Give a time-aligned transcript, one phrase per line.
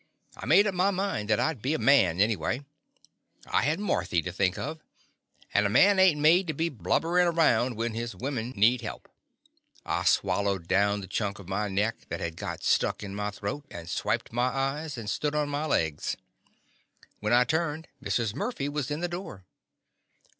[0.35, 2.65] I made up my mind that I 'd be a man, anyway.
[3.45, 4.79] I had Marthy to think of,
[5.53, 8.57] and a man ain't made to be blubberin' around when his women The Confessions of
[8.57, 9.09] a Daddy need help.
[9.85, 13.67] I swallowed down the chunk of my neck that had got stuck in my throat,
[13.69, 16.17] and swiped my eyes, and stood on my legs.
[17.19, 18.33] When I turned, Mrs.
[18.33, 19.45] Murphy was in the door.